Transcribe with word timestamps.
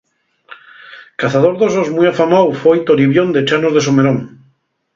Cazaor 1.23 1.59
d'osos 1.59 1.91
mui 1.97 2.07
afamáu 2.11 2.47
fue 2.61 2.83
Toribión 2.87 3.27
de 3.35 3.41
Ḷḷanos 3.47 3.73
de 3.75 3.81
Somerón. 3.87 4.19